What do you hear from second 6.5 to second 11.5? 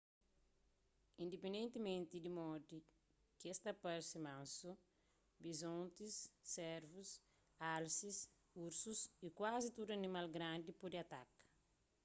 servus alsis ursus y kuazi tudu animal grandi pode ataka